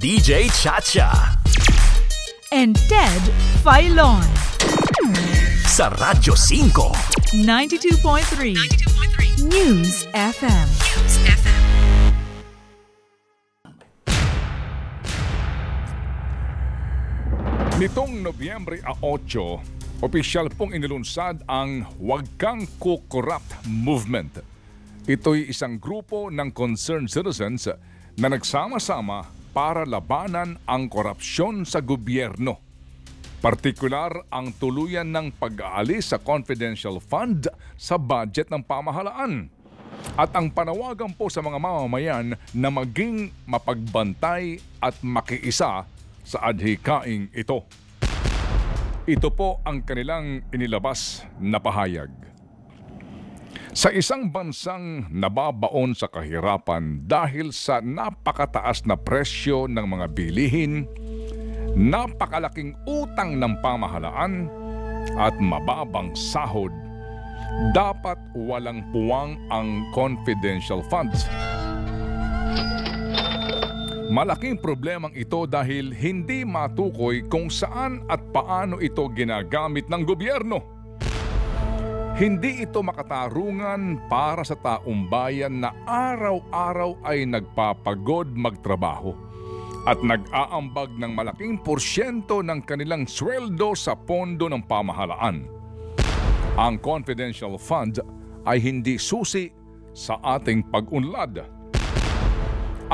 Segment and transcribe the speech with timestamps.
[0.00, 1.38] DJ Chacha.
[2.54, 3.22] and Ted
[3.66, 4.22] Filon.
[5.66, 7.42] Sa Radyo 5.
[7.42, 8.54] 92.3
[9.50, 10.68] News FM.
[17.74, 24.38] Nitong Nobyembre 8, opisyal pong inilunsad ang Huwag Kang Kukorrupt Movement.
[25.10, 27.66] Ito'y isang grupo ng concerned citizens
[28.14, 32.58] na nagsama-sama para labanan ang korupsyon sa gobyerno.
[33.38, 37.46] Partikular ang tuluyan ng pag-aalis sa confidential fund
[37.78, 39.46] sa budget ng pamahalaan.
[40.18, 45.86] At ang panawagan po sa mga mamamayan na maging mapagbantay at makiisa
[46.26, 47.62] sa adhikaing ito.
[49.04, 52.33] Ito po ang kanilang inilabas na pahayag.
[53.74, 60.86] Sa isang bansang nababaon sa kahirapan dahil sa napakataas na presyo ng mga bilihin,
[61.74, 64.46] napakalaking utang ng pamahalaan
[65.18, 66.70] at mababang sahod,
[67.74, 71.26] dapat walang puwang ang confidential funds.
[74.06, 80.73] Malaking problemang ito dahil hindi matukoy kung saan at paano ito ginagamit ng gobyerno.
[82.14, 89.18] Hindi ito makatarungan para sa taong bayan na araw-araw ay nagpapagod magtrabaho
[89.82, 95.42] at nag-aambag ng malaking porsyento ng kanilang sweldo sa pondo ng pamahalaan.
[96.54, 97.98] Ang confidential fund
[98.46, 99.50] ay hindi susi
[99.90, 101.42] sa ating pag-unlad.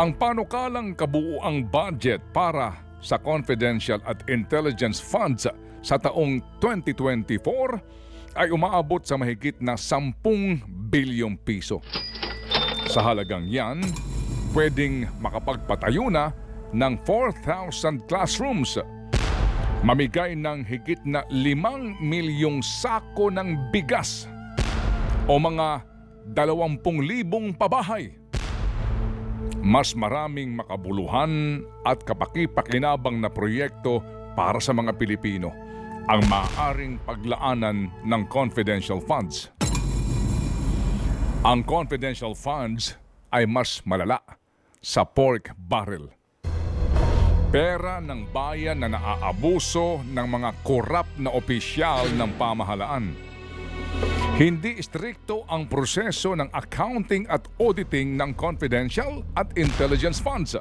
[0.00, 2.72] Ang panukalang kabuuang budget para
[3.04, 5.44] sa confidential at intelligence funds
[5.84, 8.00] sa taong 2024
[8.38, 10.14] ay umaabot sa mahigit na 10
[10.90, 11.82] bilyong piso.
[12.90, 13.82] Sa halagang yan,
[14.54, 16.34] pwedeng makapagpatayo na
[16.70, 18.78] ng 4,000 classrooms,
[19.82, 24.26] mamigay ng higit na 5 milyong sako ng bigas
[25.26, 25.82] o mga
[26.30, 28.14] 20,000 pabahay.
[29.60, 34.00] Mas maraming makabuluhan at kapakipakinabang na proyekto
[34.32, 35.69] para sa mga Pilipino
[36.08, 39.52] ang maaaring paglaanan ng confidential funds.
[41.44, 42.96] Ang confidential funds
[43.32, 44.20] ay mas malala
[44.80, 46.08] sa pork barrel.
[47.50, 53.10] Pera ng bayan na naaabuso ng mga korap na opisyal ng pamahalaan.
[54.38, 60.56] Hindi istrikto ang proseso ng accounting at auditing ng confidential at intelligence funds.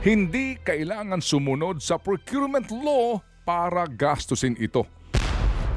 [0.00, 4.84] Hindi kailangan sumunod sa procurement law para gastusin ito.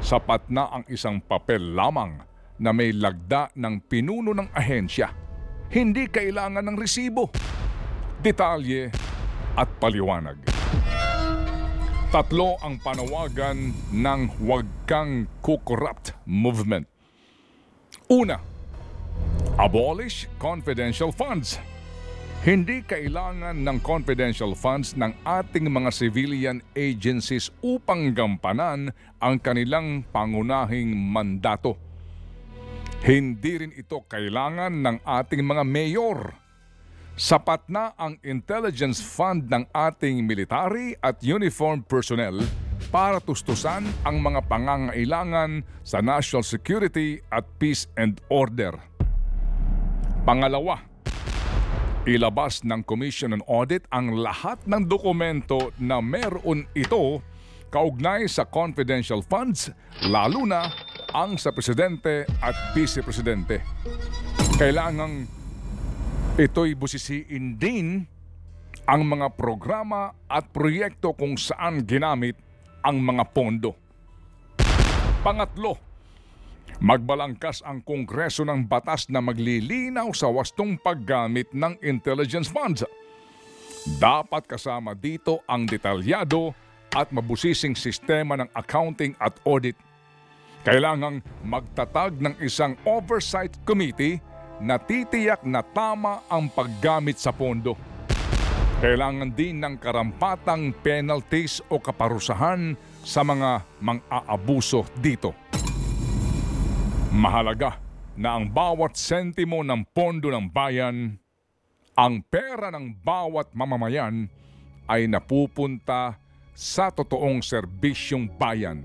[0.04, 2.20] Sapat na ang isang papel lamang
[2.60, 5.08] na may lagda ng pinuno ng ahensya.
[5.72, 7.32] Hindi kailangan ng resibo,
[8.20, 8.92] detalye
[9.56, 10.36] at paliwanag.
[12.12, 16.84] Tatlo ang panawagan ng Huwag Kang Kukorrupt Movement.
[18.12, 18.36] Una,
[19.56, 21.71] abolish confidential funds.
[22.42, 28.90] Hindi kailangan ng confidential funds ng ating mga civilian agencies upang gampanan
[29.22, 31.78] ang kanilang pangunahing mandato.
[33.06, 36.34] Hindi rin ito kailangan ng ating mga mayor.
[37.14, 42.42] Sapat na ang intelligence fund ng ating military at uniformed personnel
[42.90, 48.74] para tustusan ang mga pangangailangan sa national security at peace and order.
[50.26, 50.91] Pangalawa,
[52.02, 57.22] ilabas ng Commission on Audit ang lahat ng dokumento na meron ito
[57.70, 59.70] kaugnay sa confidential funds,
[60.10, 60.66] lalo na
[61.14, 63.62] ang sa Presidente at Vice Presidente.
[64.58, 65.30] Kailangang
[66.36, 68.02] ito'y busisiin din
[68.82, 72.34] ang mga programa at proyekto kung saan ginamit
[72.82, 73.78] ang mga pondo.
[75.22, 75.78] Pangatlo,
[76.78, 82.86] magbalangkas ang Kongreso ng batas na maglilinaw sa wastong paggamit ng intelligence funds.
[83.98, 86.54] Dapat kasama dito ang detalyado
[86.94, 89.74] at mabusising sistema ng accounting at audit.
[90.62, 94.22] Kailangang magtatag ng isang oversight committee
[94.62, 97.74] na titiyak na tama ang paggamit sa pondo.
[98.78, 105.41] Kailangan din ng karampatang penalties o kaparusahan sa mga mang-aabuso dito.
[107.12, 107.76] Mahalaga
[108.16, 111.20] na ang bawat sentimo ng pondo ng bayan,
[111.92, 114.32] ang pera ng bawat mamamayan
[114.88, 116.16] ay napupunta
[116.56, 118.80] sa totoong serbisyong bayan.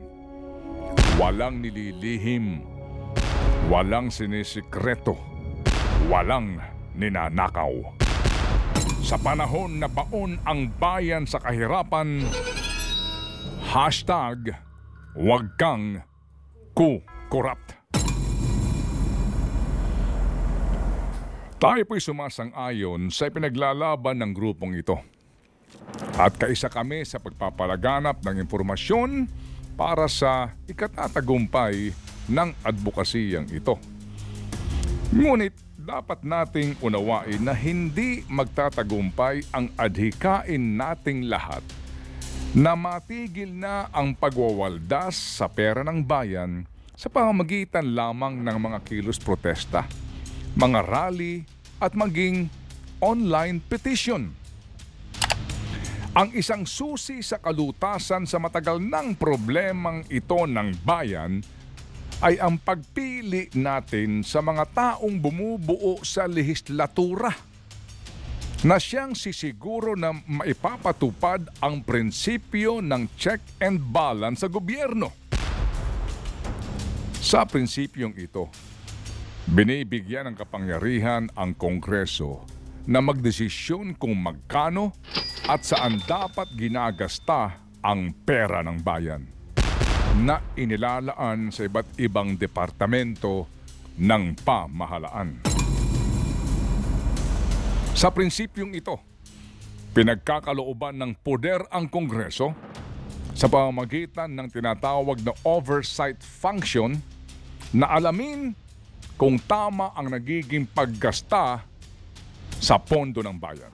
[1.15, 2.59] Walang nililihim,
[3.71, 5.15] walang sinisikreto,
[6.11, 6.59] walang
[6.99, 7.95] ninanakaw.
[9.07, 12.27] Sa panahon na baon ang bayan sa kahirapan,
[13.71, 14.51] hashtag
[15.15, 16.03] wag kang
[16.75, 17.66] ku-corrupt.
[21.57, 24.93] Tayo po'y sumasang-ayon sa pinaglalaban ng grupong ito.
[26.13, 29.25] At kaisa kami sa pagpapalaganap ng impormasyon
[29.73, 31.97] para sa ikatatagumpay
[32.29, 33.73] ng advokasiyang ito.
[35.09, 41.65] Ngunit dapat nating unawain na hindi magtatagumpay ang adhikain nating lahat
[42.53, 49.17] na matigil na ang pagwawaldas sa pera ng bayan sa pamamagitan lamang ng mga kilos
[49.17, 49.89] protesta,
[50.57, 51.45] mga rally
[51.77, 52.49] at maging
[52.97, 54.33] online petition.
[56.17, 61.45] Ang isang susi sa kalutasan sa matagal ng problemang ito ng bayan
[62.25, 67.29] ay ang pagpili natin sa mga taong bumubuo sa lehislatura
[68.65, 75.13] na siyang sisiguro na maipapatupad ang prinsipyo ng check and balance sa gobyerno.
[77.21, 78.49] Sa prinsipyong ito,
[79.47, 82.43] binibigyan ng kapangyarihan ang Kongreso
[82.83, 84.91] na magdesisyon kung magkano
[85.47, 89.23] at saan dapat ginagasta ang pera ng bayan
[90.19, 93.47] na inilalaan sa iba't ibang departamento
[93.95, 95.39] ng pamahalaan.
[97.95, 98.99] Sa prinsipyong ito,
[99.95, 102.51] pinagkakalooban ng poder ang Kongreso
[103.31, 106.99] sa pamamagitan ng tinatawag na oversight function
[107.71, 108.66] na alamin
[109.17, 111.65] kung tama ang nagiging paggasta
[112.61, 113.73] sa pondo ng bayan.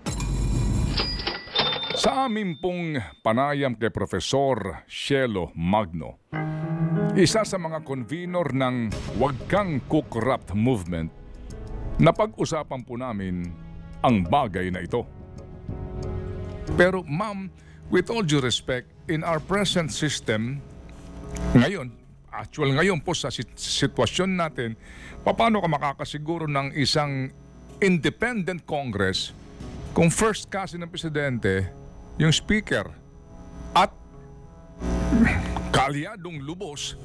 [1.94, 6.26] Sa amin pong panayam kay Profesor Shelo Magno,
[7.14, 8.90] isa sa mga convenor ng
[9.22, 11.14] Wag Kang Kukrap Movement,
[12.02, 13.46] napag-usapan po namin
[14.02, 15.06] ang bagay na ito.
[16.74, 17.54] Pero ma'am,
[17.94, 20.58] with all due respect, in our present system,
[21.54, 21.94] ngayon,
[22.34, 24.70] actual ngayon po sa sit- sitwasyon natin,
[25.22, 27.30] paano ka makakasiguro ng isang
[27.78, 29.32] independent Congress
[29.94, 31.70] kung first kasi ng presidente,
[32.18, 32.90] yung speaker,
[33.78, 33.94] at
[35.70, 36.98] kalyadong lubos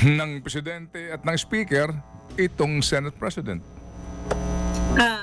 [0.00, 1.92] ng presidente at ng speaker,
[2.40, 3.60] itong Senate President.
[4.96, 5.21] Ah,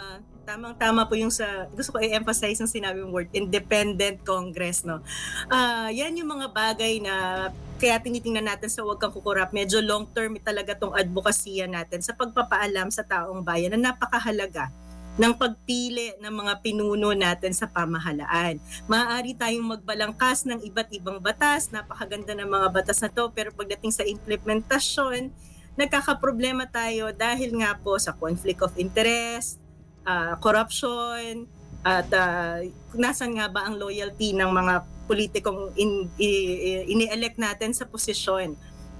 [0.49, 4.97] tamang-tama po yung sa gusto ko i-emphasize yung sinabi mong word independent congress no.
[5.45, 7.47] Ah, yan yung mga bagay na
[7.77, 12.17] kaya tinitingnan natin sa wag kang kukurap medyo long term talaga tong advokasya natin sa
[12.17, 14.73] pagpapaalam sa taong bayan na napakahalaga
[15.19, 18.55] ng pagpili ng mga pinuno natin sa pamahalaan.
[18.87, 23.91] Maaari tayong magbalangkas ng iba't ibang batas, napakaganda ng mga batas na to, pero pagdating
[23.91, 25.27] sa implementasyon,
[25.75, 29.59] nagkakaproblema tayo dahil nga po sa conflict of interest,
[30.05, 31.47] ah, corruption,
[31.83, 32.59] at ah,
[32.93, 34.73] nasan nga ba ang loyalty ng mga
[35.09, 38.53] politikong in, i- i- ini-elect natin sa posisyon.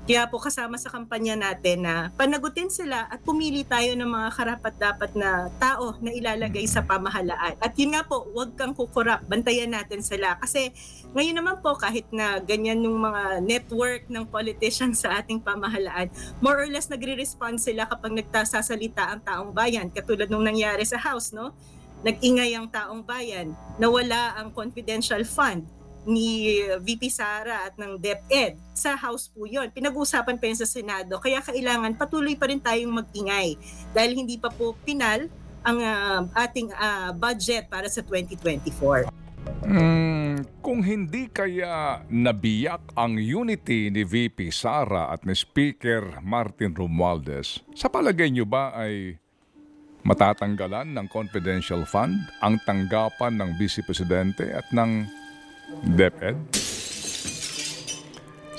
[0.10, 5.14] Kaya po kasama sa kampanya natin na panagutin sila at pumili tayo ng mga karapat-dapat
[5.14, 7.54] na tao na ilalagay sa pamahalaan.
[7.62, 10.34] At yun nga po, huwag kang kukurap, bantayan natin sila.
[10.42, 10.74] Kasi
[11.14, 16.10] ngayon naman po kahit na ganyan yung mga network ng politicians sa ating pamahalaan,
[16.42, 19.94] more or less nagre-respond sila kapag nagtasasalita ang taong bayan.
[19.94, 21.54] Katulad nung nangyari sa House, no?
[22.02, 25.70] Nag-ingay ang taong bayan, nawala ang confidential fund
[26.10, 28.58] ni VP Sara at ng DepEd.
[28.74, 29.70] Sa House po yun.
[29.70, 31.22] Pinag-uusapan pa yun sa Senado.
[31.22, 33.56] Kaya kailangan patuloy pa rin tayong mag-ingay
[33.94, 35.30] dahil hindi pa po pinal
[35.62, 39.06] ang ah, ating ah, budget para sa 2024.
[39.70, 47.62] Mm, kung hindi kaya nabiyak ang unity ni VP Sara at ni Speaker Martin Romualdez,
[47.76, 49.20] sa palagay niyo ba ay
[50.08, 55.19] matatanggalan ng confidential fund ang tanggapan ng Vice Presidente at ng
[55.84, 56.36] DepEd?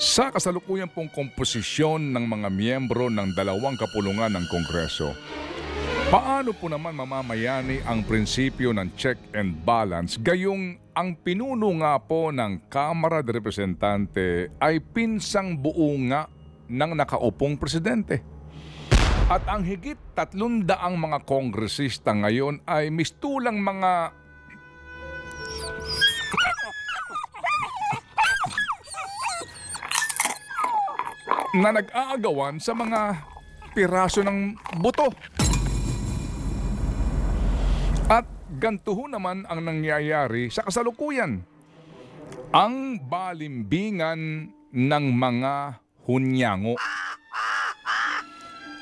[0.01, 5.13] Sa kasalukuyan pong komposisyon ng mga miyembro ng dalawang kapulungan ng Kongreso,
[6.11, 12.35] Paano po naman mamamayani ang prinsipyo ng check and balance gayong ang pinuno nga po
[12.35, 16.27] ng Kamara de Representante ay pinsang buo nga
[16.67, 18.19] ng nakaupong presidente?
[19.31, 24.11] At ang higit tatlong daang mga kongresista ngayon ay mistulang mga
[31.51, 33.27] na nag-aagawan sa mga
[33.75, 35.11] piraso ng buto.
[38.07, 41.43] At ganito ho naman ang nangyayari sa kasalukuyan.
[42.51, 46.75] Ang balimbingan ng mga hunyango.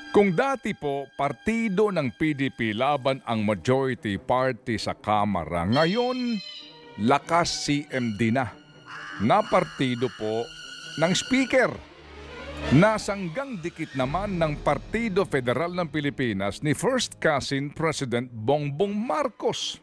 [0.10, 6.42] Kung dati po, partido ng PDP laban ang majority party sa Kamara, ngayon,
[7.06, 8.50] lakas CMD na.
[9.22, 10.50] Na partido po
[10.98, 11.89] ng speaker.
[12.70, 19.82] Nasanggang dikit naman ng Partido Federal ng Pilipinas ni First Cousin President Bongbong Marcos.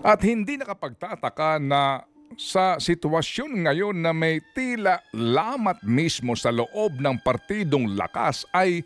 [0.00, 2.02] At hindi nakapagtataka na
[2.34, 8.82] sa sitwasyon ngayon na may tila lamat mismo sa loob ng partidong lakas ay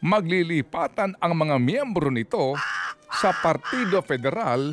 [0.00, 2.56] maglilipatan ang mga miyembro nito
[3.12, 4.72] sa Partido Federal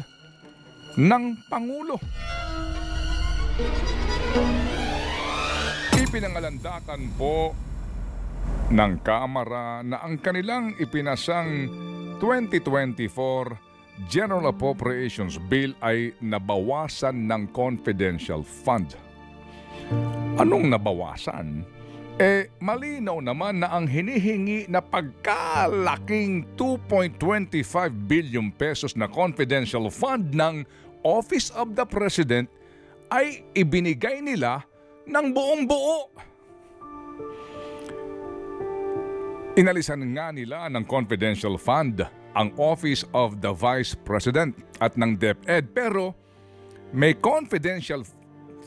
[0.96, 1.98] ng Pangulo.
[6.14, 7.58] Ipinangalandakan po
[8.70, 11.66] ng Kamara na ang kanilang ipinasang
[12.22, 13.02] 2024
[14.14, 18.94] General Appropriations Bill ay nabawasan ng confidential fund.
[20.38, 21.66] Anong nabawasan?
[22.22, 30.62] Eh, malinaw naman na ang hinihingi na pagkalaking 2.25 billion pesos na confidential fund ng
[31.02, 32.46] Office of the President
[33.10, 34.62] ay ibinigay nila
[35.08, 36.00] ng buong buo.
[39.54, 42.02] Inalisan nga nila ng confidential fund
[42.34, 46.18] ang Office of the Vice President at ng DepEd pero
[46.90, 48.02] may confidential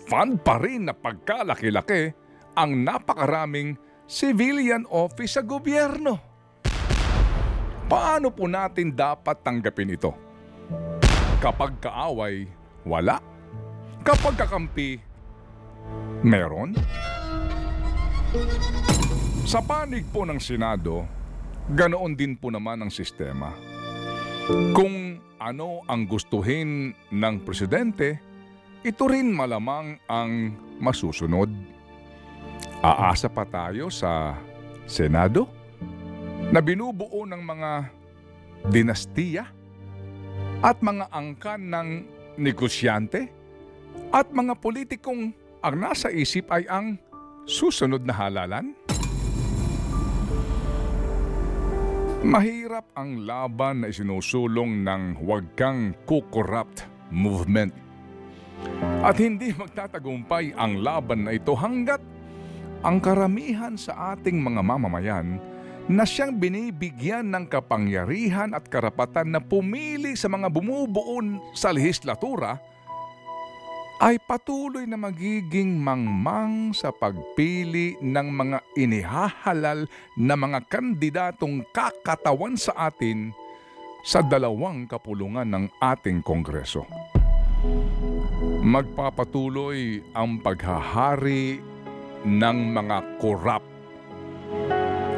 [0.07, 2.15] fund pa rin na pagkalaki-laki
[2.55, 3.75] ang napakaraming
[4.07, 6.23] civilian office sa gobyerno.
[7.87, 10.11] Paano po natin dapat tanggapin ito?
[11.39, 12.47] Kapag kaaway,
[12.87, 13.23] wala.
[14.03, 14.99] Kapag kakampi,
[16.27, 16.75] meron.
[19.47, 21.07] Sa panig po ng Senado,
[21.71, 23.55] ganoon din po naman ang sistema.
[24.75, 28.19] Kung ano ang gustuhin ng presidente,
[28.87, 31.51] ito rin malamang ang masusunod.
[32.83, 34.39] Aasa pa tayo sa
[34.87, 35.51] Senado
[36.55, 37.71] na binubuo ng mga
[38.71, 39.45] dinastiya
[40.63, 41.89] at mga angkan ng
[42.39, 43.31] negosyante
[44.15, 45.35] at mga politikong
[45.65, 47.01] ang nasa isip ay ang
[47.49, 48.77] susunod na halalan?
[52.27, 56.83] Mahirap ang laban na isinusulong ng Huwag Kang Kukorrupt
[57.15, 57.71] movement.
[59.07, 62.03] At hindi magtatagumpay ang laban na ito hanggat
[62.83, 65.39] ang karamihan sa ating mga mamamayan
[65.87, 71.23] na siyang binibigyan ng kapangyarihan at karapatan na pumili sa mga bumubuo
[71.55, 72.59] sa lehislatura
[73.97, 79.89] ay patuloy na magiging mangmang sa pagpili ng mga inihahalal
[80.21, 83.33] na mga kandidatong kakatawan sa atin
[84.05, 86.85] sa dalawang kapulungan ng ating Kongreso.
[88.61, 91.59] Magpapatuloy ang paghahari
[92.27, 93.65] ng mga korap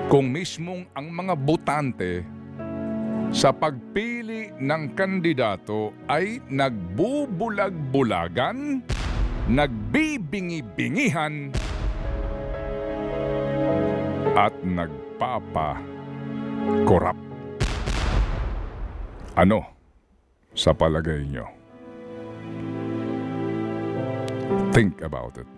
[0.08, 2.37] kung mismong ang mga botante
[3.28, 8.80] sa pagpili ng kandidato ay nagbubulag-bulagan,
[9.52, 11.52] nagbibingi-bingihan,
[14.32, 17.18] at nagpapa-korap.
[19.36, 19.60] Ano
[20.56, 21.44] sa palagay nyo?
[24.72, 25.57] Think about it.